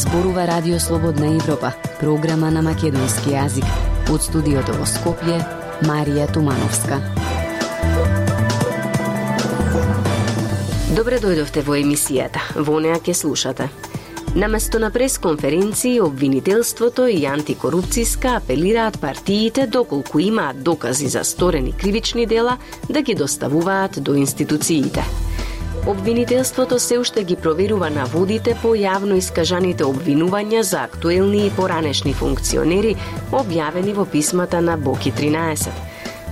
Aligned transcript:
Зборува 0.00 0.46
Радио 0.46 0.80
Слободна 0.80 1.26
Европа, 1.26 1.72
програма 2.00 2.48
на 2.50 2.62
македонски 2.64 3.34
јазик. 3.34 3.66
Од 4.08 4.22
студиото 4.24 4.72
во 4.72 4.86
Скопје, 4.88 5.36
Марија 5.84 6.24
Тумановска. 6.32 6.96
Добре 10.96 11.20
дојдовте 11.20 11.60
во 11.66 11.76
емисијата. 11.76 12.40
Во 12.56 12.80
неа 12.80 12.96
ќе 12.96 13.12
слушате. 13.12 13.68
Наместо 14.32 14.80
на 14.80 14.88
пресконференции, 14.90 16.00
обвинителството 16.00 17.04
и 17.04 17.26
антикорупцијска 17.28 18.38
апелираат 18.40 18.96
партиите 19.00 19.66
доколку 19.66 20.18
имаат 20.18 20.62
докази 20.64 21.12
за 21.12 21.24
сторени 21.24 21.76
кривични 21.76 22.24
дела 22.26 22.56
да 22.88 23.02
ги 23.02 23.14
доставуваат 23.14 24.02
до 24.02 24.14
институциите. 24.14 25.04
Обвинителството 25.86 26.78
се 26.78 26.98
уште 26.98 27.24
ги 27.24 27.36
проверува 27.36 27.90
наводите 27.90 28.56
по 28.62 28.74
јавно 28.76 29.16
искажаните 29.16 29.84
обвинувања 29.84 30.60
за 30.60 30.82
актуелни 30.84 31.46
и 31.46 31.52
поранешни 31.56 32.12
функционери, 32.12 32.96
објавени 33.32 33.94
во 33.96 34.04
писмата 34.04 34.60
на 34.60 34.76
Боки 34.76 35.12
13. 35.12 35.68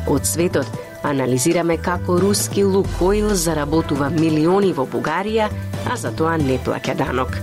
Од 0.07 0.27
светот, 0.27 0.69
анализираме 1.03 1.77
како 1.77 2.21
руски 2.21 2.65
Лукойл 2.65 3.35
заработува 3.35 4.11
милиони 4.11 4.73
во 4.73 4.87
Бугарија, 4.87 5.49
а 5.91 5.97
за 5.97 6.13
тоа 6.13 6.37
не 6.37 6.59
плаќа 6.59 6.97
данок. 7.01 7.41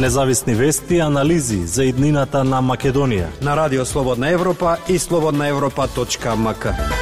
Независни 0.00 0.54
вести 0.54 0.94
и 0.94 1.00
анализи 1.00 1.66
за 1.66 1.84
иднината 1.84 2.44
на 2.44 2.62
Македонија. 2.62 3.26
На 3.42 3.56
Радио 3.56 3.84
Слободна 3.84 4.30
Европа 4.30 4.76
и 4.88 4.98
слободнаевропа.мк. 4.98 6.99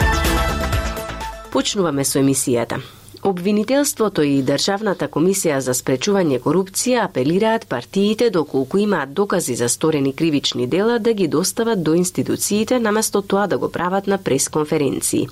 Почнуваме 1.53 2.05
со 2.05 2.21
емисијата. 2.21 2.81
Обвинителството 3.29 4.23
и 4.25 4.39
Државната 4.41 5.05
комисија 5.13 5.59
за 5.61 5.75
спречување 5.77 6.39
корупција 6.41 7.03
апелираат 7.05 7.67
партиите 7.69 8.31
доколку 8.33 8.79
имаат 8.81 9.11
докази 9.13 9.53
за 9.55 9.67
сторени 9.69 10.15
кривични 10.17 10.67
дела 10.67 10.97
да 10.99 11.13
ги 11.13 11.27
достават 11.29 11.83
до 11.83 11.93
институциите 11.95 12.79
наместо 12.81 13.21
тоа 13.23 13.47
да 13.47 13.59
го 13.59 13.69
прават 13.69 14.07
на 14.07 14.19
пресконференции. 14.19 15.29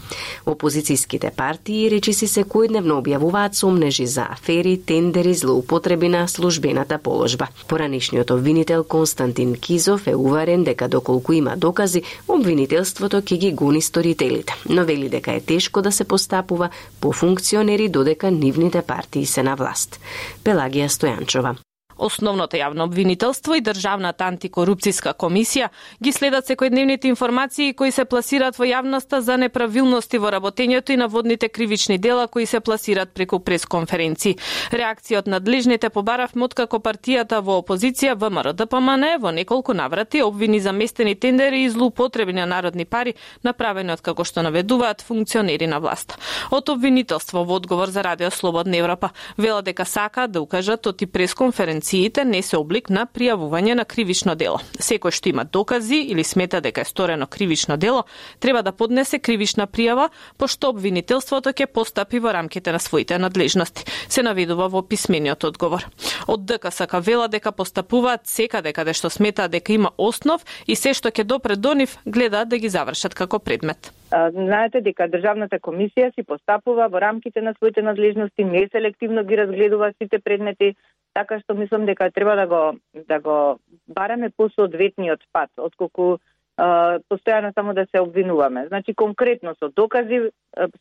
Опозицијските 0.47 1.30
партии 1.30 1.88
речиси 1.88 2.28
секојдневно 2.28 2.98
објавуваат 3.00 3.56
сомнежи 3.56 4.06
за 4.06 4.27
афери, 4.28 4.77
тендери, 4.77 5.33
злоупотреби 5.34 6.08
на 6.08 6.27
службената 6.28 6.98
положба. 6.98 7.48
Поранишниот 7.69 8.31
обвинител 8.31 8.84
Константин 8.84 9.55
Кизов 9.55 10.06
е 10.06 10.14
уверен 10.14 10.64
дека 10.64 10.88
доколку 10.88 11.33
има 11.33 11.56
докази, 11.56 12.03
обвинителството 12.28 13.22
ќе 13.22 13.38
ги 13.38 13.53
гони 13.53 13.83
сторителите, 13.83 14.53
но 14.69 14.84
вели 14.84 15.08
дека 15.08 15.33
е 15.33 15.41
тешко 15.41 15.83
да 15.83 15.92
се 15.92 16.05
постапува 16.05 16.69
по 17.00 17.12
функционери 17.12 17.85
функционери 17.86 17.88
додека 17.88 18.30
нивните 18.30 18.82
партии 18.82 19.26
се 19.26 19.42
на 19.42 19.54
власт. 19.56 19.98
Пелагија 20.44 20.88
Стојанчова. 20.88 21.56
Основното 21.98 22.56
јавно 22.56 22.84
обвинителство 22.84 23.55
и 23.56 23.62
Државната 23.64 24.27
антикорупцијска 24.28 25.14
комисија 25.16 25.70
ги 26.05 26.12
следат 26.12 26.44
секојдневните 26.44 27.08
информации 27.08 27.72
кои 27.72 27.91
се 27.91 28.05
пласираат 28.05 28.58
во 28.58 28.66
јавноста 28.69 29.22
за 29.25 29.38
неправилности 29.41 30.19
во 30.20 30.28
работењето 30.34 30.92
и 30.92 31.00
наводните 31.00 31.48
кривични 31.48 31.97
дела 31.98 32.27
кои 32.28 32.47
се 32.47 32.61
пласираат 32.61 33.14
преку 33.14 33.38
пресконференции. 33.41 34.36
Реакција 34.72 35.22
од 35.22 35.30
надлежните 35.33 35.88
побаравме 35.88 36.44
откако 36.44 36.83
партијата 36.84 37.41
во 37.41 37.62
опозиција 37.62 38.12
ВМРО 38.14 38.53
ДПМН 38.53 39.16
во 39.20 39.33
неколку 39.33 39.72
наврати 39.72 40.22
обвини 40.22 40.60
за 40.60 40.72
местени 40.72 41.14
тендери 41.14 41.62
и 41.64 41.70
злоупотреби 41.70 42.33
на 42.33 42.47
народни 42.47 42.84
пари 42.84 43.14
направени 43.42 43.97
од 43.97 44.05
како 44.05 44.25
што 44.25 44.44
наведуваат 44.44 45.00
функционери 45.00 45.66
на 45.66 45.81
власт. 45.81 46.19
Од 46.50 46.69
обвинителство 46.69 47.44
во 47.44 47.56
одговор 47.56 47.88
за 47.88 48.04
Радио 48.04 48.31
Слободна 48.31 48.76
Европа 48.76 49.10
вела 49.38 49.62
дека 49.62 49.84
сака 49.84 50.28
да 50.28 50.41
укажат 50.44 50.87
оти 50.87 51.06
пресконференци 51.06 51.85
институциите 51.86 52.24
не 52.24 52.42
се 52.42 52.56
облик 52.56 52.91
на 52.91 53.06
пријавување 53.06 53.74
на 53.74 53.84
кривично 53.84 54.34
дело. 54.34 54.58
Секој 54.78 55.14
што 55.14 55.28
има 55.30 55.44
докази 55.44 56.00
или 56.10 56.24
смета 56.24 56.60
дека 56.60 56.80
е 56.80 56.84
сторено 56.84 57.26
кривично 57.26 57.76
дело, 57.76 58.04
треба 58.41 58.62
да 58.62 58.72
поднесе 58.72 59.19
кривична 59.19 59.66
пријава, 59.66 60.10
пошто 60.38 60.70
обвинителството 60.70 61.52
ќе 61.52 61.66
постапи 61.66 62.19
во 62.19 62.32
рамките 62.32 62.72
на 62.72 62.78
своите 62.78 63.19
надлежности, 63.19 63.84
се 64.08 64.22
наведува 64.22 64.69
во 64.69 64.82
писмениот 64.82 65.44
одговор. 65.44 65.86
Од 66.26 66.46
ДКСК 66.46 66.98
вела 67.00 67.28
дека 67.28 67.52
постапуваат 67.52 68.26
секаде 68.26 68.72
каде 68.72 68.92
што 68.92 69.10
сметаат 69.10 69.50
дека 69.50 69.72
има 69.72 69.92
основ 69.96 70.42
и 70.66 70.75
се 70.75 70.94
што 70.94 71.10
ќе 71.10 71.25
допре 71.25 71.56
до 71.56 71.75
нив 71.75 71.98
гледаат 72.06 72.48
да 72.48 72.58
ги 72.58 72.69
завршат 72.69 73.14
како 73.14 73.38
предмет. 73.38 73.92
Знаете 74.10 74.80
дека 74.80 75.08
Државната 75.10 75.58
комисија 75.58 76.12
си 76.14 76.22
постапува 76.22 76.86
во 76.88 77.00
рамките 77.00 77.42
на 77.42 77.54
своите 77.54 77.82
надлежности, 77.82 78.44
не 78.44 78.69
селективно 78.72 79.25
ги 79.25 79.36
разгледува 79.36 79.92
сите 79.98 80.19
предмети, 80.19 80.76
така 81.16 81.41
што 81.41 81.56
мислам 81.56 81.87
дека 81.88 82.10
треба 82.12 82.37
да 82.37 82.47
го 82.47 82.62
да 83.09 83.19
го 83.21 83.37
бараме 83.88 84.31
посоодветниот 84.37 85.25
пат, 85.32 85.50
отколку 85.56 86.19
постојано 87.10 87.53
само 87.54 87.75
да 87.75 87.87
се 87.91 88.00
обвинуваме. 88.00 88.66
Значи 88.69 88.94
конкретно 88.94 89.55
со 89.60 89.69
докази, 89.69 90.31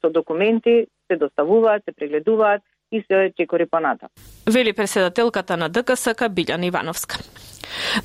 со 0.02 0.10
документи 0.10 0.88
се 1.08 1.18
доставуваат, 1.18 1.84
се 1.84 1.92
прегледуваат 1.92 2.62
и 2.92 3.04
се 3.08 3.32
чекори 3.38 3.66
понатаму. 3.66 4.10
Вели 4.48 4.74
преседателката 4.74 5.58
на 5.58 5.70
ДКСК 5.70 6.30
Билјана 6.30 6.68
Ивановска. 6.68 7.16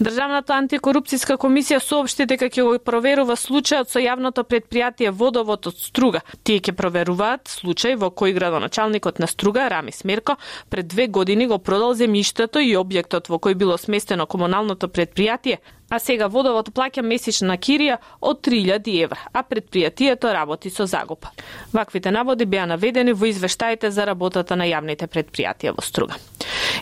Државната 0.00 0.54
антикорупцијска 0.58 1.36
комисија 1.40 1.80
соопшти 1.82 2.26
дека 2.30 2.48
ќе 2.50 2.64
го 2.66 2.76
проверува 2.84 3.36
случајот 3.38 3.90
со 3.92 4.02
јавното 4.02 4.44
предпријатие 4.48 5.10
Водовод 5.10 5.70
од 5.70 5.78
Струга. 5.78 6.22
Тие 6.44 6.60
ќе 6.60 6.74
проверуваат 6.76 7.50
случај 7.50 7.98
во 8.00 8.10
кој 8.10 8.34
градоначалникот 8.38 9.18
на 9.18 9.28
Струга, 9.30 9.68
Рами 9.68 9.92
Смерко, 9.92 10.36
пред 10.68 10.88
две 10.88 11.06
години 11.08 11.46
го 11.46 11.58
продал 11.58 11.94
земјиштето 11.94 12.62
и 12.62 12.76
објектот 12.78 13.28
во 13.28 13.38
кој 13.38 13.54
било 13.54 13.78
сместено 13.78 14.26
комуналното 14.26 14.88
предпријатие, 14.88 15.58
а 15.90 15.98
сега 15.98 16.30
водовод 16.30 16.70
плаќа 16.74 17.02
месечна 17.02 17.58
кирија 17.58 17.98
од 18.20 18.42
3000 18.46 18.98
евра, 19.04 19.20
а 19.32 19.42
предпријатието 19.42 20.32
работи 20.32 20.70
со 20.70 20.86
загуба. 20.86 21.34
Ваквите 21.72 22.10
наводи 22.10 22.46
беа 22.46 22.66
наведени 22.66 23.12
во 23.12 23.26
извештаите 23.26 23.90
за 23.90 24.06
работата 24.06 24.56
на 24.56 24.70
јавните 24.70 25.10
предпријатија 25.10 25.74
во 25.76 25.82
Струга. 25.82 26.20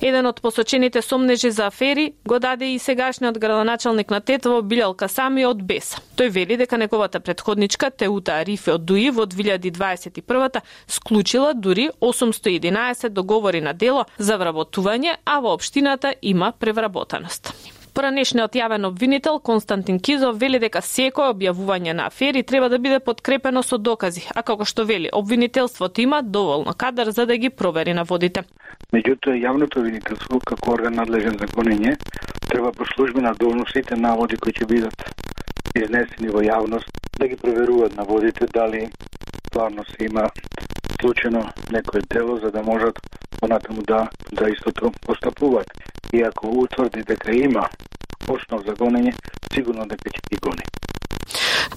Еден 0.01 0.27
од 0.27 0.41
посочените 0.41 1.03
сомнежи 1.03 1.51
за 1.51 1.67
афери 1.67 2.13
го 2.27 2.39
даде 2.39 2.67
и 2.75 2.79
сегашниот 2.79 3.39
градоначалник 3.39 4.11
на 4.11 4.21
Тетово 4.21 4.61
Билјал 4.63 4.95
Касами 4.95 5.43
од 5.47 5.63
БЕС. 5.63 5.97
Тој 6.17 6.31
вели 6.31 6.57
дека 6.57 6.79
неговата 6.79 7.21
предходничка 7.21 7.91
Теута 7.91 8.39
Арифе 8.39 8.77
од 8.77 8.85
ДУИ 8.87 9.11
во 9.11 9.27
2021 9.27 10.61
склучила 10.87 11.55
дури 11.55 11.91
811 12.01 13.09
договори 13.09 13.61
на 13.61 13.73
дело 13.75 14.07
за 14.19 14.39
вработување, 14.39 15.17
а 15.25 15.41
во 15.41 15.57
општината 15.59 16.15
има 16.23 16.53
превработаност. 16.53 17.53
Поранешниот 17.95 18.55
јавен 18.55 18.87
обвинител 18.87 19.39
Константин 19.41 19.99
Кизов 20.01 20.37
вели 20.41 20.59
дека 20.59 20.81
секое 20.83 21.33
објавување 21.33 21.93
на 21.93 22.07
афери 22.07 22.43
треба 22.43 22.69
да 22.69 22.79
биде 22.79 22.99
подкрепено 23.01 23.63
со 23.63 23.79
докази, 23.79 24.23
а 24.35 24.43
како 24.43 24.65
што 24.65 24.85
вели, 24.85 25.11
обвинителството 25.13 26.01
има 26.01 26.23
доволно 26.23 26.75
кадар 26.75 27.11
за 27.11 27.27
да 27.27 27.37
ги 27.37 27.51
провери 27.51 27.95
на 27.95 28.05
водите. 28.05 28.45
Меѓутоа, 28.93 29.37
јавното 29.37 29.81
обвинителство, 29.81 30.41
како 30.41 30.73
орган 30.73 30.95
надлежен 31.01 31.39
за 31.39 31.47
гонење, 31.47 31.97
треба 32.49 32.73
по 32.73 32.85
службена 32.95 33.35
должност 33.35 33.73
сите 33.73 33.97
наводи 33.97 34.37
кои 34.37 34.53
ќе 34.53 34.67
бидат 34.67 35.09
изнесени 35.77 36.33
во 36.35 36.43
јавност, 36.43 36.89
да 37.19 37.29
ги 37.29 37.37
проверуваат 37.37 37.97
наводите 37.97 38.47
дали 38.55 38.89
стварно 39.49 39.85
се 39.91 40.07
има 40.11 40.29
случено 41.01 41.47
некој 41.71 42.05
дело 42.13 42.39
за 42.39 42.51
да 42.51 42.63
можат 42.63 42.99
понатаму 43.41 43.83
да 43.83 44.09
да 44.33 44.51
истото 44.51 44.93
постапуваат. 45.07 45.71
И 46.13 46.23
ако 46.23 46.49
утврди 46.49 47.03
дека 47.03 47.33
има 47.33 47.69
основ 48.29 48.65
за 48.65 48.75
гонење, 48.75 49.15
сигурно 49.53 49.85
дека 49.89 50.11
ќе 50.11 50.29
ги 50.31 50.39
гони. 50.43 50.65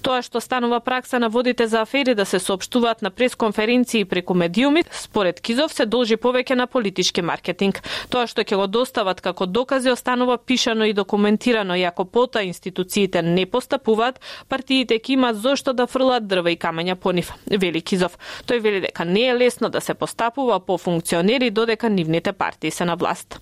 Тоа 0.01 0.22
што 0.25 0.39
станува 0.42 0.80
пракса 0.80 1.19
на 1.19 1.30
водите 1.30 1.68
за 1.68 1.81
афери 1.81 2.16
да 2.16 2.25
се 2.25 2.39
соопштуваат 2.39 3.01
на 3.01 3.12
пресконференции 3.12 4.06
преку 4.06 4.33
медиуми, 4.33 4.83
според 4.92 5.42
Кизов 5.42 5.74
се 5.74 5.86
должи 5.86 6.18
повеќе 6.18 6.56
на 6.56 6.68
политички 6.68 7.22
маркетинг. 7.22 7.81
Тоа 8.10 8.28
што 8.28 8.42
ќе 8.42 8.56
го 8.56 8.68
достават 8.68 9.22
како 9.22 9.45
докази 9.45 9.92
останува 9.92 10.38
пишано 10.38 10.86
и 10.86 10.94
документирано 10.94 11.75
и 11.75 11.83
ако 11.83 12.06
пота 12.06 12.44
институциите 12.44 13.22
не 13.22 13.45
постапуваат, 13.45 14.19
партиите 14.50 15.00
ќе 15.00 15.19
имаат 15.19 15.38
зошто 15.38 15.74
да 15.74 15.88
фрлат 15.88 16.28
дрва 16.28 16.51
и 16.51 16.57
камења 16.57 16.95
по 16.95 17.12
нив, 17.12 17.33
вели 17.45 17.81
Кизов. 17.81 18.18
Тој 18.48 18.60
вели 18.60 18.81
дека 18.88 19.06
не 19.06 19.28
е 19.28 19.36
лесно 19.36 19.69
да 19.69 19.81
се 19.81 19.94
постапува 19.94 20.60
по 20.60 20.78
функционери 20.78 21.51
додека 21.51 21.89
нивните 21.89 22.33
партии 22.33 22.72
се 22.72 22.86
на 22.86 22.95
власт. 22.95 23.42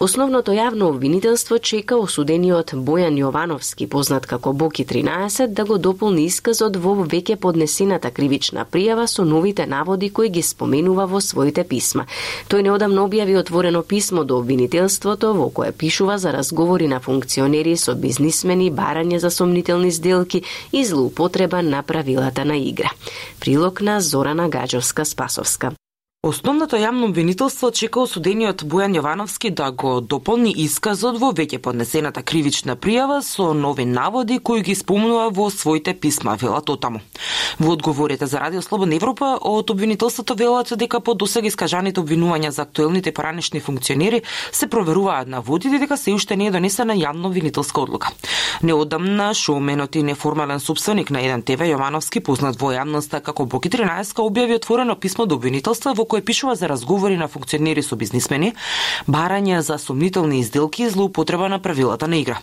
Основното 0.00 0.52
јавно 0.56 0.86
обвинителство 0.88 1.58
чека 1.58 1.98
осудениот 2.00 2.70
Бојан 2.72 3.18
Јовановски, 3.20 3.84
познат 3.86 4.24
како 4.26 4.54
Боки 4.56 4.84
13, 4.88 5.50
да 5.52 5.66
го 5.68 5.76
дополни 5.76 6.22
исказот 6.24 6.78
во 6.80 6.94
веќе 7.04 7.34
поднесената 7.36 8.08
кривична 8.10 8.64
пријава 8.64 9.04
со 9.06 9.26
новите 9.28 9.66
наводи 9.66 10.08
кои 10.08 10.30
ги 10.32 10.42
споменува 10.42 11.04
во 11.04 11.20
своите 11.20 11.64
писма. 11.68 12.06
Тој 12.48 12.64
неодамно 12.68 13.04
објави 13.10 13.36
отворено 13.42 13.82
писмо 13.82 14.24
до 14.24 14.38
обвинителството 14.40 15.34
во 15.34 15.50
кое 15.50 15.72
пишува 15.72 16.16
за 16.16 16.32
разговори 16.32 16.88
на 16.88 17.02
функционери 17.04 17.76
со 17.76 17.94
бизнисмени, 17.94 18.70
барање 18.72 19.20
за 19.20 19.30
сомнителни 19.30 19.90
сделки 19.90 20.42
и 20.72 20.84
злоупотреба 20.84 21.60
на 21.62 21.82
правилата 21.82 22.44
на 22.44 22.56
игра. 22.56 22.90
Прилог 23.40 23.82
на 23.82 24.00
Зорана 24.00 24.48
Гаджовска-Спасовска. 24.48 25.76
Основното 26.22 26.76
јавно 26.76 27.06
обвинителство 27.08 27.70
чека 27.72 28.02
осудениот 28.04 28.60
Бојан 28.68 28.92
Јовановски 28.92 29.50
да 29.56 29.70
го 29.72 30.02
дополни 30.04 30.50
исказот 30.52 31.16
во 31.16 31.30
веќе 31.32 31.62
поднесената 31.64 32.20
кривична 32.20 32.74
пријава 32.76 33.22
со 33.24 33.54
нови 33.56 33.86
наводи 33.88 34.36
кои 34.38 34.60
ги 34.60 34.74
спомнува 34.76 35.30
во 35.32 35.48
своите 35.48 35.94
писма, 35.94 36.34
велат 36.36 36.68
отаму. 36.68 37.00
Во 37.58 37.72
одговорите 37.72 38.26
за 38.26 38.40
Радио 38.40 38.60
Слободна 38.60 38.94
Европа 38.96 39.38
од 39.40 39.70
обвинителството 39.70 40.34
велат 40.34 40.74
дека 40.76 41.00
по 41.00 41.14
досега 41.14 41.48
искажаните 41.48 42.00
обвинувања 42.04 42.50
за 42.50 42.62
актуелните 42.68 43.12
поранешни 43.12 43.60
функционери 43.60 44.20
се 44.52 44.68
проверуваат 44.68 45.28
наводите 45.28 45.78
дека 45.78 45.96
се 45.96 46.12
уште 46.12 46.36
не 46.36 46.46
е 46.46 46.50
донесена 46.50 46.98
јавно 47.00 47.32
обвинителска 47.32 47.80
одлука. 47.80 48.12
Неодамна 48.62 49.32
шоуменот 49.34 49.96
и 49.96 50.02
неформален 50.02 50.60
собственик 50.60 51.10
на 51.10 51.24
еден 51.24 51.42
ТВ 51.42 51.64
Јовановски 51.72 52.20
познат 52.20 52.60
во 52.60 52.76
јавноста 52.76 53.24
како 53.24 53.46
Боки 53.46 53.70
13 53.70 54.20
објави 54.20 54.60
отворено 54.60 55.00
писмо 55.00 55.24
до 55.24 55.40
обвинителство 55.40 55.94
во 55.96 56.09
Кој 56.10 56.24
пишува 56.26 56.56
за 56.58 56.66
разговори 56.66 57.16
на 57.16 57.28
функционери 57.30 57.84
со 57.86 57.94
бизнисмени, 57.96 58.54
барање 59.06 59.60
за 59.62 59.78
сомнителни 59.78 60.40
изделки 60.40 60.82
и 60.82 60.90
злоупотреба 60.90 61.48
на 61.48 61.60
правилата 61.62 62.08
на 62.10 62.18
игра. 62.18 62.40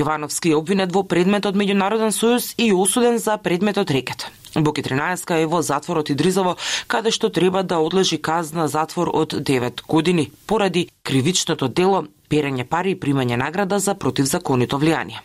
Јовановски 0.00 0.52
е 0.52 0.56
обвинет 0.56 0.94
во 0.96 1.02
предмет 1.04 1.44
од 1.44 1.58
Меѓународен 1.60 2.16
сојуз 2.16 2.54
и 2.56 2.72
осуден 2.72 3.18
за 3.18 3.36
предметот 3.36 3.90
рекет. 3.90 4.30
Буки 4.56 4.82
13 4.82 5.42
е 5.42 5.46
во 5.46 5.60
затворот 5.62 6.08
и 6.10 6.14
Дризово, 6.14 6.56
каде 6.86 7.12
што 7.12 7.28
треба 7.28 7.62
да 7.62 7.80
одлежи 7.84 8.16
казна 8.16 8.68
затвор 8.68 9.12
од 9.12 9.32
9 9.32 9.84
години, 9.88 10.30
поради 10.46 10.88
кривичното 11.02 11.68
дело 11.68 12.06
перење 12.32 12.64
пари 12.64 12.94
и 12.94 12.98
примање 12.98 13.36
награда 13.36 13.78
за 13.78 13.94
противзаконито 13.94 14.80
влијание. 14.80 15.20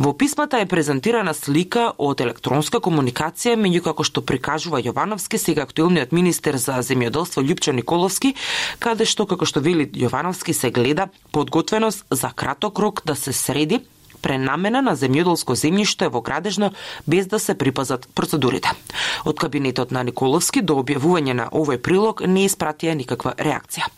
Во 0.00 0.14
писмата 0.16 0.60
е 0.62 0.68
презентирана 0.70 1.34
слика 1.36 1.90
од 1.98 2.22
електронска 2.24 2.80
комуникација 2.80 3.58
меѓу 3.60 3.84
како 3.90 4.06
што 4.06 4.24
прикажува 4.24 4.80
Јовановски, 4.80 5.38
сега 5.38 5.66
актуелниот 5.68 6.16
министер 6.16 6.56
за 6.56 6.80
земјоделство 6.86 7.44
Љупчо 7.44 7.76
Николовски, 7.76 8.34
каде 8.78 9.04
што 9.04 9.26
како 9.26 9.48
што 9.48 9.60
вели 9.60 9.86
Јовановски 9.86 10.56
се 10.56 10.70
гледа 10.70 11.10
подготвеност 11.32 12.06
за 12.10 12.32
краток 12.34 12.78
рок 12.78 13.02
да 13.04 13.16
се 13.16 13.32
среди 13.32 13.82
пренамена 14.20 14.82
на 14.84 14.96
земјоделско 14.96 15.56
земјиште 15.56 16.10
во 16.12 16.20
градежно 16.20 16.72
без 17.06 17.26
да 17.26 17.38
се 17.38 17.54
припазат 17.54 18.08
процедурите. 18.14 18.72
Од 19.24 19.40
кабинетот 19.40 19.90
на 19.96 20.04
Николовски 20.04 20.62
до 20.62 20.80
објавување 20.82 21.36
на 21.40 21.48
овој 21.52 21.80
прилог 21.80 22.24
не 22.26 22.46
испратија 22.48 22.96
никаква 22.96 23.34
реакција 23.38 23.88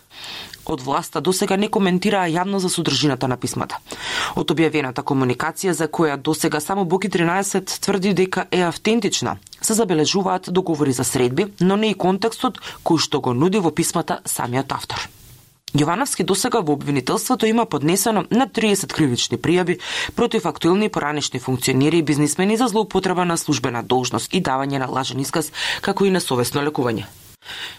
од 0.66 0.80
власта 0.80 1.20
досега 1.20 1.56
не 1.56 1.68
коментираа 1.68 2.28
јавно 2.28 2.58
за 2.58 2.68
содржината 2.68 3.28
на 3.28 3.36
писмата. 3.36 3.78
Од 4.36 4.50
објавената 4.50 5.02
комуникација 5.02 5.72
за 5.72 5.88
која 5.88 6.16
досега 6.16 6.60
само 6.60 6.84
Боки 6.84 7.08
13 7.08 7.80
тврди 7.80 8.14
дека 8.14 8.46
е 8.50 8.62
автентична, 8.62 9.36
се 9.60 9.74
забележуваат 9.74 10.52
договори 10.52 10.92
за 10.92 11.04
средби, 11.04 11.46
но 11.60 11.76
не 11.76 11.90
и 11.90 11.94
контекстот 11.94 12.60
кој 12.84 12.98
што 12.98 13.20
го 13.20 13.34
нуди 13.34 13.58
во 13.58 13.70
писмата 13.70 14.20
самиот 14.24 14.72
автор. 14.72 15.08
Јовановски 15.72 16.24
досега 16.28 16.60
во 16.60 16.74
обвинителството 16.76 17.46
има 17.48 17.64
поднесено 17.64 18.26
на 18.30 18.44
30 18.46 18.92
кривични 18.92 19.38
пријави 19.38 19.78
против 20.14 20.46
актуелни 20.46 20.88
поранешни 20.88 21.40
функционери 21.40 21.98
и 21.98 22.02
бизнисмени 22.02 22.56
за 22.56 22.68
злоупотреба 22.68 23.24
на 23.24 23.38
службена 23.38 23.82
должност 23.82 24.34
и 24.34 24.42
давање 24.42 24.78
на 24.78 24.90
лажен 24.90 25.20
исказ, 25.20 25.52
како 25.80 26.04
и 26.04 26.10
на 26.10 26.20
совесно 26.20 26.60
лекување. 26.60 27.08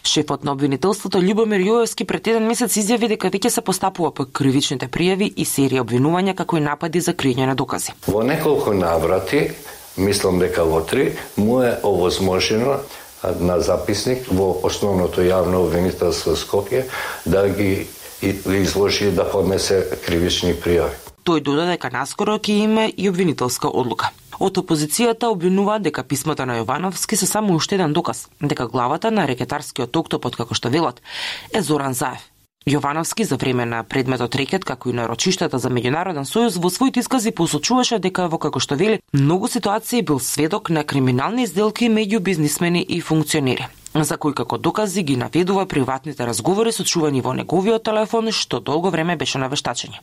Шефот 0.04 0.44
на 0.44 0.52
обвинителството 0.52 1.22
Љубомир 1.22 1.64
Јоевски 1.64 2.06
пред 2.06 2.28
еден 2.28 2.48
месец 2.48 2.76
изјави 2.78 3.08
дека 3.14 3.32
веќе 3.34 3.50
се 3.50 3.62
постапува 3.62 4.12
по 4.12 4.26
кривичните 4.26 4.88
пријави 4.88 5.32
и 5.36 5.46
серија 5.46 5.86
обвинувања 5.86 6.36
како 6.36 6.58
и 6.58 6.66
напади 6.66 7.00
за 7.00 7.14
криење 7.14 7.48
на 7.48 7.56
докази. 7.56 7.96
Во 8.08 8.24
неколку 8.24 8.74
наврати, 8.74 9.50
мислам 9.98 10.40
дека 10.40 10.64
во 10.64 10.82
три, 10.82 11.14
му 11.38 11.62
е 11.64 11.78
овозможено 11.84 12.80
на 13.40 13.60
записник 13.60 14.28
во 14.28 14.52
основното 14.64 15.24
јавно 15.24 15.64
обвинителство 15.64 16.36
Скопје 16.36 16.84
да 17.26 17.48
ги 17.48 17.88
да 18.46 18.56
изложи 18.56 19.12
да 19.12 19.26
поднесе 19.32 19.84
кривични 20.06 20.54
пријави. 20.56 21.03
Тој 21.24 21.40
додаде 21.40 21.78
дека 21.78 21.88
наскоро 21.88 22.36
ќе 22.36 22.56
има 22.66 22.90
и 22.90 23.08
обвинителска 23.08 23.70
одлука. 23.72 24.10
Од 24.44 24.58
опозицијата 24.60 25.30
обвинува 25.32 25.78
дека 25.80 26.04
писмата 26.04 26.46
на 26.46 26.58
Јовановски 26.60 27.16
се 27.16 27.26
само 27.26 27.56
уште 27.56 27.76
еден 27.76 27.94
доказ 27.94 28.28
дека 28.42 28.68
главата 28.68 29.12
на 29.12 29.24
рекетарскиот 29.28 29.96
октопот 29.96 30.36
како 30.36 30.54
што 30.54 30.70
велат 30.70 31.00
е 31.54 31.62
Зоран 31.62 31.94
Заев. 31.94 32.26
Јовановски 32.68 33.24
за 33.24 33.36
време 33.36 33.66
на 33.66 33.84
предметот 33.84 34.36
рекет, 34.36 34.66
како 34.66 34.90
и 34.90 34.94
на 34.94 35.08
рочиштата 35.08 35.60
за 35.60 35.70
меѓународен 35.70 36.28
сојуз, 36.28 36.60
во 36.60 36.70
своите 36.70 37.00
искази 37.00 37.32
посочуваше 37.32 38.00
дека 38.00 38.28
во 38.28 38.40
како 38.40 38.60
што 38.60 38.76
вели, 38.76 39.00
многу 39.14 39.48
ситуации 39.48 40.02
бил 40.02 40.20
сведок 40.20 40.70
на 40.70 40.84
криминални 40.84 41.44
изделки 41.44 41.88
меѓу 41.92 42.20
бизнисмени 42.20 42.84
и 42.84 43.02
функционери 43.02 43.68
за 44.02 44.18
кои 44.18 44.34
како 44.34 44.58
докази 44.58 45.04
ги 45.04 45.16
наведува 45.16 45.66
приватните 45.66 46.26
разговори 46.26 46.72
сочувани 46.72 47.22
во 47.22 47.34
неговиот 47.34 47.84
телефон, 47.84 48.32
што 48.32 48.60
долго 48.60 48.90
време 48.90 49.16
беше 49.16 49.38
на 49.38 49.50
вештачење. 49.50 50.02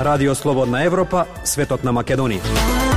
Радио 0.00 0.34
Слободна 0.34 0.84
Европа, 0.84 1.26
светот 1.44 1.84
на 1.84 1.92
Македонија. 1.92 2.89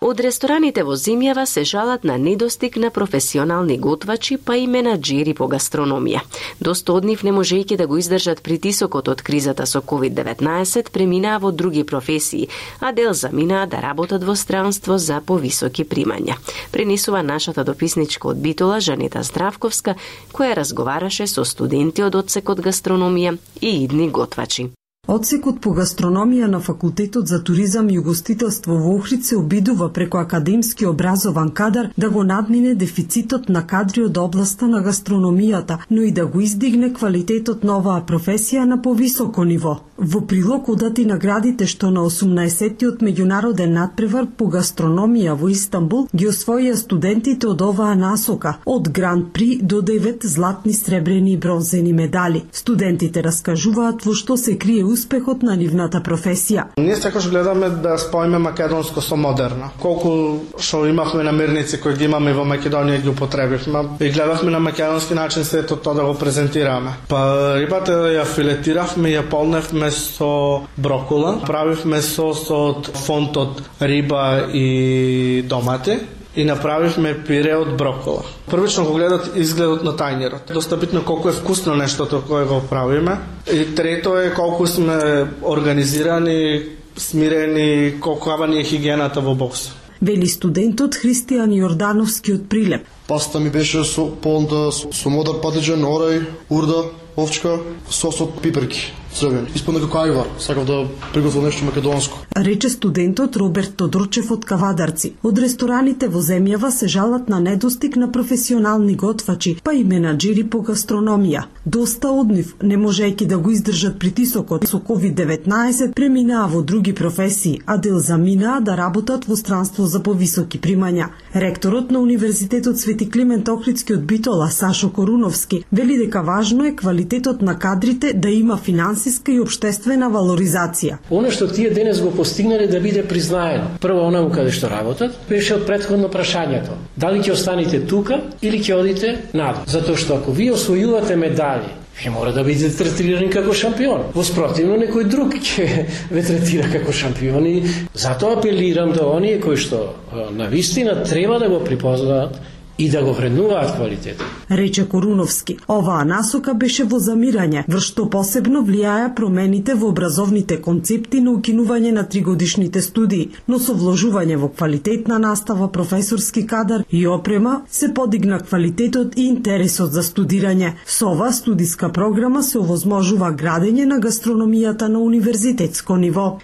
Од 0.00 0.20
рестораните 0.20 0.82
во 0.84 0.92
Зимјава 0.92 1.46
се 1.48 1.62
жалат 1.64 2.02
на 2.04 2.18
недостиг 2.20 2.76
на 2.76 2.90
професионални 2.90 3.78
готвачи, 3.78 4.36
па 4.36 4.56
и 4.60 4.66
менаџери 4.68 5.32
по 5.34 5.48
гастрономија. 5.48 6.20
Доста 6.60 6.92
од 6.92 7.08
нив 7.08 7.24
не 7.24 7.32
можејќи 7.32 7.78
да 7.80 7.86
го 7.86 7.96
издржат 7.96 8.42
притисокот 8.44 9.08
од 9.08 9.22
кризата 9.24 9.66
со 9.66 9.80
COVID-19, 9.80 10.92
преминаа 10.92 11.38
во 11.40 11.50
други 11.50 11.84
професии, 11.84 12.48
а 12.80 12.92
дел 12.92 13.14
заминаа 13.14 13.66
да 13.66 13.80
работат 13.80 14.22
во 14.22 14.36
странство 14.36 14.98
за 14.98 15.22
повисоки 15.24 15.84
примања. 15.84 16.36
Пренесува 16.72 17.22
нашата 17.22 17.64
дописничка 17.64 18.28
од 18.28 18.36
Битола, 18.36 18.80
Жанета 18.80 19.22
Здравковска, 19.22 19.96
која 20.32 20.60
разговараше 20.60 21.26
со 21.26 21.44
студенти 21.44 22.04
од 22.04 22.14
одсекот 22.14 22.60
гастрономија 22.60 23.38
и 23.62 23.78
идни 23.84 24.10
готвачи. 24.10 24.76
Одсекот 25.06 25.60
по 25.62 25.70
гастрономија 25.70 26.48
на 26.50 26.58
Факултетот 26.58 27.28
за 27.30 27.38
туризам 27.44 27.90
и 27.90 27.98
угостителство 27.98 28.74
во 28.74 28.96
Охрид 28.96 29.24
се 29.24 29.36
обидува 29.36 29.92
преку 29.92 30.18
академски 30.18 30.86
образован 30.86 31.50
кадар 31.50 31.90
да 31.96 32.10
го 32.10 32.24
надмине 32.24 32.74
дефицитот 32.74 33.48
на 33.48 33.62
кадри 33.66 34.02
од 34.02 34.18
областа 34.18 34.66
на 34.66 34.82
гастрономијата, 34.82 35.78
но 35.90 36.02
и 36.02 36.10
да 36.10 36.26
го 36.26 36.40
издигне 36.40 36.92
квалитетот 36.92 37.62
на 37.62 37.76
оваа 37.78 38.02
професија 38.08 38.64
на 38.64 38.82
повисоко 38.82 39.44
ниво. 39.44 39.76
Во 39.96 40.20
прилог 40.26 40.68
одати 40.68 41.04
наградите 41.06 41.66
што 41.66 41.90
на 41.90 42.02
18-тиот 42.04 42.98
меѓународен 43.00 43.78
надпревар 43.78 44.26
по 44.36 44.50
гастрономија 44.50 45.38
во 45.38 45.48
Истанбул 45.54 46.08
ги 46.12 46.26
освоија 46.32 46.74
студентите 46.74 47.46
од 47.46 47.62
оваа 47.62 47.94
насока, 47.94 48.56
од 48.66 48.90
Гран 48.90 49.24
При 49.32 49.60
до 49.62 49.80
9 49.82 50.26
златни, 50.26 50.74
сребрени 50.74 51.32
и 51.32 51.36
бронзени 51.36 51.92
медали. 51.92 52.44
Студентите 52.52 53.22
раскажуваат 53.22 54.04
во 54.04 54.12
што 54.12 54.36
се 54.36 54.58
крие 54.58 54.84
успехот 54.96 55.44
на 55.46 55.56
нивната 55.56 56.00
професија. 56.00 56.66
Ние 56.80 56.96
секогаш 56.96 57.28
гледаме 57.30 57.68
да 57.84 57.98
споиме 57.98 58.38
македонско 58.38 59.00
со 59.00 59.16
модерно. 59.16 59.70
Колку 59.82 60.12
што 60.58 60.84
имавме 60.88 61.24
намирници 61.26 61.80
кои 61.80 61.94
ги 61.96 62.08
имаме 62.08 62.34
во 62.36 62.46
Македонија 62.48 63.02
ги 63.02 63.12
употребивме 63.12 63.84
и 64.00 64.10
гледавме 64.10 64.50
на 64.50 64.60
македонски 64.60 65.14
начин 65.14 65.44
сето 65.44 65.76
тоа 65.76 65.94
да 65.94 66.04
го 66.04 66.14
презентираме. 66.18 66.96
Па 67.08 67.20
рибата 67.60 67.98
ја 68.16 68.24
филетиравме, 68.24 69.12
ја 69.12 69.26
полневме 69.30 69.90
со 69.90 70.66
брокола, 70.76 71.38
правивме 71.46 72.02
сос 72.02 72.46
од 72.50 72.92
фонт 73.06 73.36
од 73.36 73.62
риба 73.80 74.48
и 74.52 75.42
домати 75.48 76.00
и 76.36 76.44
направивме 76.44 77.14
пире 77.24 77.56
од 77.56 77.76
брокола. 77.76 78.22
Првично 78.50 78.84
го 78.84 78.94
гледат 78.94 79.32
изгледот 79.36 79.84
на 79.84 79.94
тајнерот. 79.96 80.52
Доста 80.52 80.76
битно 80.76 81.04
колку 81.04 81.28
е 81.28 81.32
вкусно 81.32 81.74
нештото 81.74 82.22
кое 82.28 82.44
го 82.44 82.60
правиме. 82.70 83.18
И 83.52 83.74
трето 83.74 84.16
е 84.20 84.34
колку 84.34 84.66
сме 84.66 85.26
организирани, 85.42 86.62
смирени, 86.96 88.00
колкава 88.00 88.48
ни 88.48 88.60
е 88.60 88.64
хигиената 88.64 89.20
во 89.20 89.34
бокса. 89.34 89.72
Вели 90.02 90.28
студентот 90.28 90.94
Христијан 90.94 91.54
Јордановски 91.56 92.34
од 92.36 92.48
Прилеп. 92.52 92.84
Паста 93.08 93.40
ми 93.40 93.50
беше 93.50 93.84
со 93.84 94.04
полнта 94.22 94.68
со 94.72 95.08
модер 95.08 95.40
патиџан, 95.40 95.80
орај, 95.80 96.20
урда, 96.52 96.90
овчка, 97.16 97.56
сос 97.88 98.20
од 98.20 98.36
пиперки. 98.42 98.92
Здравје. 99.16 99.46
Испадна 99.56 99.80
како 99.80 100.02
ајвар, 100.04 100.26
сакав 100.44 100.66
да 100.68 100.74
приготвам 101.14 101.46
нешто 101.48 101.64
македонско. 101.64 102.18
Рече 102.36 102.68
студентот 102.68 103.36
Роберт 103.40 103.72
Тодорчев 103.80 104.30
од 104.34 104.42
Кавадарци. 104.44 105.14
Од 105.24 105.38
рестораните 105.40 106.10
во 106.12 106.20
земјава 106.20 106.68
се 106.70 106.84
жалат 106.84 107.30
на 107.32 107.38
недостиг 107.40 107.96
на 107.96 108.10
професионални 108.12 108.92
готвачи, 108.94 109.54
па 109.64 109.72
и 109.72 109.84
менаџери 109.88 110.44
по 110.44 110.60
гастрономија. 110.60 111.46
Доста 111.64 112.10
од 112.12 112.34
нив, 112.36 112.50
не 112.60 112.76
можејќи 112.76 113.26
да 113.30 113.38
го 113.38 113.54
издржат 113.54 113.96
притисокот 113.98 114.68
со 114.68 114.82
COVID-19, 114.90 115.94
преминаа 115.96 116.44
во 116.52 116.60
други 116.60 116.92
професии, 116.92 117.62
а 117.64 117.78
дел 117.78 117.98
заминаа 117.98 118.60
да 118.60 118.76
работат 118.76 119.24
во 119.24 119.36
странство 119.36 119.86
за 119.86 120.02
повисоки 120.02 120.60
примања. 120.60 121.08
Ректорот 121.34 121.90
на 121.90 122.04
Универзитетот 122.04 122.78
Свети 122.78 123.08
Климент 123.08 123.48
Охридски 123.48 123.96
од 123.96 124.04
Битола, 124.04 124.50
Сашо 124.50 124.92
Коруновски, 124.92 125.64
вели 125.72 125.96
дека 126.04 126.22
важно 126.22 126.66
е 126.66 126.76
квалитетот 126.76 127.42
на 127.42 127.58
кадрите 127.58 128.12
да 128.12 128.28
има 128.28 128.56
финанси 128.56 129.05
финансиска 129.06 129.32
и 129.32 129.40
обштествена 129.40 130.08
валоризација. 130.10 130.98
Оно 131.10 131.30
што 131.30 131.46
тие 131.46 131.70
денес 131.70 132.00
го 132.00 132.10
постигнале 132.10 132.66
да 132.66 132.80
биде 132.80 133.04
признаено. 133.06 133.78
Прво 133.80 134.06
онаму 134.08 134.30
каде 134.30 134.50
што 134.50 134.68
работат, 134.68 135.14
беше 135.28 135.54
од 135.54 135.66
предходно 135.66 136.08
прашањето. 136.08 136.74
Дали 136.96 137.22
ќе 137.22 137.32
останете 137.32 137.80
тука 137.86 138.20
или 138.42 138.58
ќе 138.58 138.74
одите 138.74 139.16
надо? 139.32 139.62
Затоа 139.66 139.96
што 139.96 140.18
ако 140.18 140.32
вие 140.32 140.52
освојувате 140.52 141.14
медали, 141.14 141.70
ќе 141.96 142.10
мора 142.10 142.32
да 142.32 142.42
бидете 142.42 142.74
третирани 142.76 143.30
како 143.30 143.54
шампион. 143.54 144.10
Во 144.14 144.24
спротивно 144.24 144.76
некој 144.76 145.06
друг 145.06 145.38
ќе 145.38 145.86
ве 146.14 146.22
третира 146.22 146.66
како 146.72 146.92
шампион 146.92 147.46
и 147.46 147.62
затоа 147.94 148.40
апелирам 148.40 148.92
до 148.92 149.12
оние 149.14 149.38
кои 149.40 149.56
што 149.56 149.94
на 150.32 150.50
вистина 150.50 151.04
треба 151.04 151.38
да 151.38 151.48
го 151.48 151.62
припознаат 151.64 152.40
и 152.78 152.90
да 152.90 153.02
го 153.02 153.12
вреднуваат 153.12 153.74
квалитетот. 153.76 154.26
Рече 154.50 154.88
Коруновски, 154.88 155.56
оваа 155.68 156.04
насока 156.04 156.54
беше 156.54 156.84
во 156.84 156.98
замирање, 157.00 157.64
врз 157.68 157.88
што 157.90 158.06
посебно 158.10 158.62
влијаја 158.66 159.14
промените 159.16 159.74
во 159.74 159.88
образовните 159.92 160.60
концепти 160.62 161.20
на 161.20 161.32
укинување 161.36 161.92
на 161.96 162.04
тригодишните 162.08 162.82
студии, 162.82 163.30
но 163.48 163.58
со 163.58 163.74
вложување 163.74 164.36
во 164.36 164.50
квалитетна 164.52 165.18
настава, 165.18 165.70
професорски 165.72 166.46
кадар 166.46 166.84
и 166.90 167.06
опрема 167.06 167.62
се 167.70 167.92
подигна 167.94 168.40
квалитетот 168.40 169.16
и 169.16 169.28
интересот 169.28 169.92
за 169.92 170.02
студирање. 170.02 170.74
Со 170.86 171.10
оваа 171.14 171.32
студиска 171.32 171.92
програма 171.92 172.42
се 172.42 172.58
овозможува 172.58 173.32
градење 173.32 173.86
на 173.86 174.00
гастрономијата 174.00 174.88
на 174.88 175.00
универзитетско 175.00 175.96
ниво. 175.96 176.38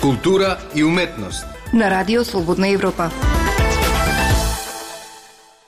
Култура 0.00 0.56
и 0.74 0.84
уметност 0.84 1.57
на 1.72 1.90
Радио 1.90 2.24
Слободна 2.24 2.68
Европа. 2.68 3.10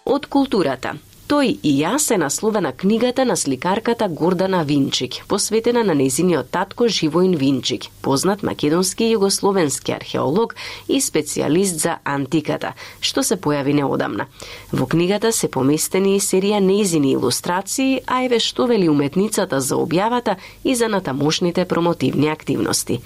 Од 0.05 0.27
културата. 0.27 0.95
Тој 1.31 1.53
и 1.63 1.73
јас 1.85 2.09
се 2.11 2.17
насловена 2.19 2.73
книгата 2.73 3.25
на 3.25 3.37
сликарката 3.37 4.09
Гордана 4.09 4.65
Винчик, 4.65 5.21
посветена 5.29 5.85
на 5.85 5.95
незиниот 5.95 6.51
татко 6.51 6.89
Живоин 6.89 7.37
Винчик, 7.37 7.85
познат 8.03 8.43
македонски 8.43 9.05
и 9.05 9.15
југословенски 9.15 9.95
археолог 9.95 10.57
и 10.89 10.99
специјалист 11.01 11.79
за 11.85 11.99
антиката, 12.05 12.73
што 13.01 13.23
се 13.23 13.37
појави 13.37 13.77
неодамна. 13.79 14.27
Во 14.73 14.87
книгата 14.87 15.33
се 15.33 15.49
поместени 15.49 16.17
и 16.17 16.21
серија 16.21 16.59
незини 16.59 17.13
илустрации, 17.13 18.01
а 18.07 18.25
еве 18.25 18.41
што 18.41 18.67
вели 18.67 18.89
уметницата 18.89 19.61
за 19.61 19.77
објавата 19.77 20.37
и 20.65 20.75
за 20.75 20.89
натамошните 20.89 21.65
промотивни 21.65 22.29
активности. 22.29 23.03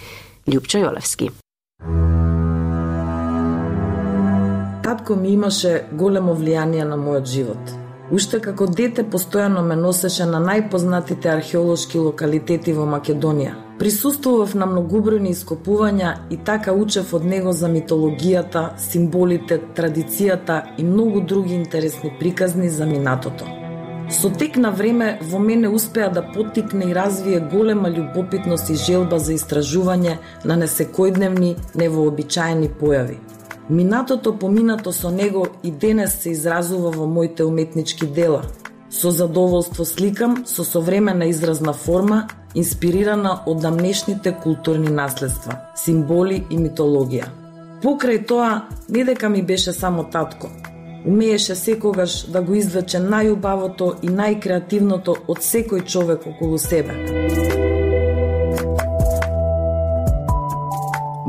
Лјупчо 0.46 0.86
Јолевски. 0.88 1.43
Татко 5.04 5.20
ми 5.20 5.32
имаше 5.32 5.84
големо 5.92 6.32
влијание 6.32 6.84
на 6.88 6.96
мојот 6.96 7.26
живот. 7.28 7.72
Уште 8.16 8.38
како 8.40 8.64
дете 8.66 9.02
постојано 9.04 9.60
ме 9.60 9.76
носеше 9.76 10.24
на 10.24 10.38
најпознатите 10.40 11.28
археолошки 11.28 11.98
локалитети 12.00 12.72
во 12.72 12.86
Македонија. 12.88 13.52
Присуствував 13.78 14.54
на 14.54 14.64
многобројни 14.70 15.34
ископувања 15.36 16.14
и 16.30 16.38
така 16.46 16.72
учев 16.72 17.12
од 17.12 17.26
него 17.34 17.52
за 17.52 17.68
митологијата, 17.68 18.62
символите, 18.78 19.60
традицијата 19.76 20.62
и 20.78 20.84
многу 20.84 21.20
други 21.20 21.54
интересни 21.54 22.14
приказни 22.18 22.70
за 22.70 22.86
минатото. 22.86 23.44
Со 24.08 24.30
тек 24.30 24.56
на 24.56 24.70
време 24.70 25.18
во 25.20 25.38
мене 25.38 25.68
успеа 25.68 26.08
да 26.08 26.24
поттикне 26.32 26.90
и 26.90 26.94
развие 26.94 27.44
голема 27.52 27.92
љубопитност 27.92 28.72
и 28.72 28.80
желба 28.88 29.18
за 29.18 29.36
истражување 29.36 30.18
на 30.44 30.60
несекојдневни, 30.64 31.56
невообичаени 31.74 32.72
појави. 32.80 33.20
Минатото 33.70 34.38
поминато 34.38 34.92
со 34.92 35.10
него 35.10 35.46
и 35.62 35.70
денес 35.70 36.14
се 36.20 36.30
изразува 36.30 36.90
во 36.90 37.06
моите 37.06 37.44
уметнички 37.44 38.06
дела. 38.06 38.42
Со 38.90 39.10
задоволство 39.10 39.84
сликам 39.84 40.42
со 40.46 40.64
современа 40.64 41.24
изразна 41.26 41.72
форма, 41.72 42.28
инспирирана 42.54 43.40
од 43.46 43.60
дамнешните 43.60 44.36
културни 44.42 44.90
наследства, 44.92 45.56
символи 45.76 46.44
и 46.50 46.58
митологија. 46.60 47.30
Покрај 47.82 48.26
тоа, 48.28 48.68
не 48.88 49.04
дека 49.04 49.28
ми 49.28 49.42
беше 49.42 49.72
само 49.72 50.04
татко. 50.04 50.48
Умееше 51.06 51.54
секогаш 51.54 52.26
да 52.28 52.42
го 52.42 52.54
извлече 52.54 53.00
најубавото 53.00 53.94
и 54.02 54.12
најкреативното 54.12 55.16
од 55.28 55.40
секој 55.40 55.84
човек 55.84 56.26
околу 56.26 56.58
себе. 56.58 57.73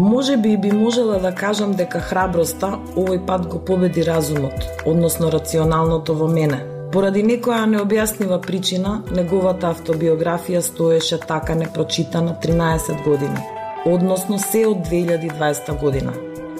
Може 0.05 0.37
би 0.37 0.57
би 0.57 0.71
можела 0.71 1.19
да 1.19 1.31
кажам 1.35 1.71
дека 1.73 1.97
храброста 1.97 2.67
овој 2.93 3.23
пат 3.25 3.47
го 3.49 3.57
победи 3.57 4.03
разумот, 4.05 4.67
односно 4.85 5.31
рационалното 5.33 6.13
во 6.13 6.27
мене. 6.29 6.59
Поради 6.93 7.23
некоја 7.25 7.63
необјаснива 7.71 8.37
причина, 8.45 8.91
неговата 9.09 9.71
автобиографија 9.73 10.61
стоеше 10.61 11.17
така 11.17 11.55
непрочитана 11.55 12.35
13 12.43 13.01
години, 13.03 13.41
односно 13.85 14.37
се 14.39 14.67
од 14.67 14.85
2020 14.91 15.79
година. 15.79 16.13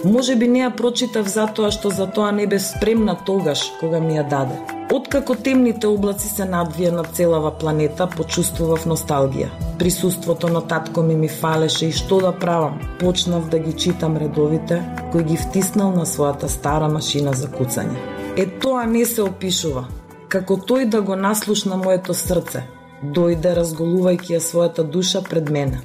Може 0.03 0.35
би 0.35 0.47
не 0.47 0.65
ја 0.65 0.71
прочитав 0.75 1.29
затоа 1.29 1.69
што 1.69 1.93
за 1.93 2.09
тоа 2.09 2.31
не 2.31 2.47
бе 2.47 2.59
спремна 2.59 3.13
тогаш 3.29 3.69
кога 3.79 3.99
ми 3.99 4.17
ја 4.17 4.25
даде. 4.29 4.74
Откако 4.93 5.33
темните 5.35 5.87
облаци 5.89 6.27
се 6.29 6.45
надвија 6.45 6.91
на 6.93 7.03
целава 7.03 7.49
планета, 7.57 8.05
почувствував 8.05 8.83
носталгија. 8.85 9.47
Присуството 9.79 10.47
на 10.47 10.61
татко 10.61 11.01
ми 11.01 11.15
ми 11.15 11.27
фалеше 11.27 11.87
и 11.89 11.91
што 11.91 12.19
да 12.21 12.31
правам. 12.31 12.77
Почнав 12.99 13.47
да 13.49 13.59
ги 13.59 13.73
читам 13.73 14.17
редовите, 14.17 14.83
кои 15.11 15.23
ги 15.23 15.37
втиснал 15.37 15.91
на 15.91 16.05
својата 16.05 16.45
стара 16.45 16.87
машина 16.87 17.33
за 17.33 17.47
куцање. 17.47 17.97
Е 18.37 18.45
тоа 18.45 18.85
не 18.85 19.05
се 19.05 19.25
опишува. 19.25 19.87
Како 20.29 20.57
тој 20.57 20.85
да 20.85 21.01
го 21.01 21.15
наслушна 21.15 21.81
моето 21.81 22.13
срце, 22.13 22.61
дојде 23.01 23.55
разголувајќи 23.57 24.37
ја 24.37 24.43
својата 24.49 24.83
душа 24.83 25.23
пред 25.25 25.49
мене. 25.49 25.81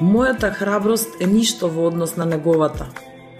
Мојата 0.00 0.54
храброст 0.54 1.20
е 1.20 1.26
ништо 1.26 1.68
во 1.68 1.86
однос 1.92 2.16
на 2.16 2.24
неговата, 2.24 2.88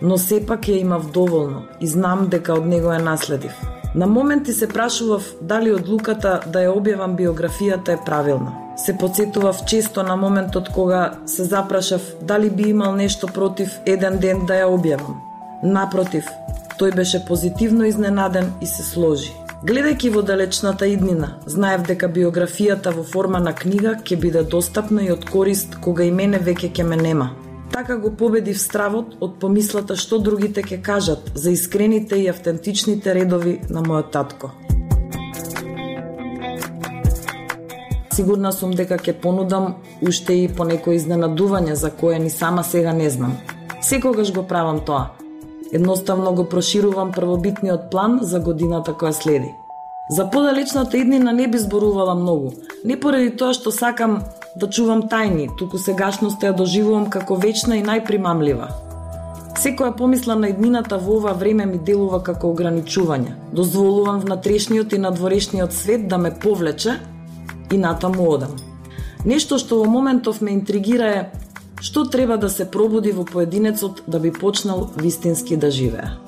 но 0.02 0.18
сепак 0.18 0.68
ја 0.68 0.80
имав 0.84 1.10
доволно 1.12 1.64
и 1.80 1.86
знам 1.86 2.28
дека 2.28 2.60
од 2.60 2.66
него 2.66 2.92
ја 2.92 3.02
наследив. 3.02 3.56
На 3.94 4.06
моменти 4.06 4.52
се 4.52 4.68
прашував 4.68 5.34
дали 5.40 5.72
одлуката 5.72 6.40
да 6.46 6.60
ја 6.60 6.74
објавам 6.76 7.16
биографијата 7.16 7.96
е 7.96 8.04
правилна. 8.04 8.52
Се 8.76 8.96
подсетував 8.98 9.64
често 9.64 10.02
на 10.02 10.16
моментот 10.16 10.68
кога 10.68 11.18
се 11.26 11.44
запрашав 11.44 12.02
дали 12.22 12.50
би 12.50 12.68
имал 12.70 12.94
нешто 12.94 13.26
против 13.26 13.80
еден 13.86 14.18
ден 14.18 14.46
да 14.46 14.60
ја 14.60 14.68
објавам. 14.68 15.16
Напротив, 15.62 16.28
тој 16.78 16.94
беше 16.94 17.24
позитивно 17.24 17.84
изненаден 17.84 18.52
и 18.60 18.66
се 18.66 18.82
сложи. 18.82 19.32
Гледајќи 19.64 20.12
во 20.14 20.22
далечната 20.22 20.86
иднина, 20.86 21.32
знаев 21.46 21.82
дека 21.88 22.06
биографијата 22.06 22.92
во 22.94 23.02
форма 23.02 23.40
на 23.40 23.54
книга 23.54 23.96
ќе 23.96 24.20
биде 24.20 24.42
достапна 24.42 25.02
и 25.02 25.10
од 25.10 25.24
корист 25.30 25.80
кога 25.80 26.04
и 26.04 26.12
мене 26.12 26.38
веќе 26.38 26.70
ќе 26.70 26.84
ме 26.84 26.96
нема. 26.96 27.30
Така 27.72 27.96
го 27.96 28.10
победив 28.16 28.60
стравот 28.60 29.16
од 29.20 29.36
помислата 29.40 29.96
што 29.96 30.18
другите 30.18 30.62
ќе 30.62 30.80
кажат 30.82 31.30
за 31.34 31.50
искрените 31.50 32.16
и 32.16 32.28
автентичните 32.28 33.14
редови 33.14 33.60
на 33.70 33.82
мојот 33.82 34.10
татко. 34.12 34.50
Сигурна 38.14 38.50
сум 38.52 38.72
дека 38.74 38.96
ќе 38.98 39.12
понудам 39.22 39.76
уште 40.02 40.34
и 40.42 40.48
по 40.48 40.64
некои 40.66 40.96
изненадување 40.98 41.76
за 41.78 41.90
кое 41.90 42.18
ни 42.18 42.30
сама 42.30 42.64
сега 42.64 42.92
не 42.92 43.10
знам. 43.10 43.36
Секогаш 43.80 44.32
го 44.34 44.42
правам 44.42 44.80
тоа. 44.80 45.12
Едноставно 45.72 46.32
го 46.34 46.44
проширувам 46.44 47.12
првобитниот 47.12 47.90
план 47.90 48.18
за 48.22 48.40
годината 48.40 48.92
која 48.92 49.12
следи. 49.12 49.52
За 50.10 50.30
подалечната 50.30 50.98
иднина 50.98 51.32
не 51.32 51.48
би 51.48 51.58
зборувала 51.58 52.14
многу, 52.14 52.52
не 52.84 52.96
поради 53.00 53.30
тоа 53.36 53.52
што 53.52 53.70
сакам 53.70 54.22
да 54.56 54.68
чувам 54.68 55.02
тајни, 55.08 55.48
туку 55.58 55.78
сегашноста 55.78 56.48
ја 56.48 56.56
доживувам 56.56 57.10
како 57.10 57.36
вечна 57.36 57.76
и 57.76 57.84
најпримамлива. 57.84 58.68
Секоја 59.58 59.96
помисла 59.96 60.36
на 60.38 60.48
иднината 60.52 60.98
во 60.98 61.16
ова 61.18 61.32
време 61.34 61.66
ми 61.66 61.78
делува 61.78 62.22
како 62.22 62.52
ограничување. 62.52 63.34
Дозволувам 63.52 64.20
внатрешниот 64.20 64.92
и 64.92 65.02
надворешниот 65.02 65.72
свет 65.72 66.06
да 66.08 66.18
ме 66.18 66.30
повлече 66.30 67.00
и 67.72 67.78
натаму 67.78 68.30
одам. 68.30 68.54
Нешто 69.24 69.58
што 69.58 69.82
во 69.82 69.90
моментов 69.90 70.40
ме 70.40 70.54
интригира 70.54 71.10
е 71.16 71.26
што 71.80 72.04
треба 72.10 72.38
да 72.38 72.48
се 72.50 72.70
пробуди 72.70 73.12
во 73.12 73.24
поединецот 73.24 74.02
да 74.06 74.18
би 74.20 74.32
почнал 74.32 74.90
вистински 74.96 75.56
да 75.56 75.70
живее. 75.70 76.27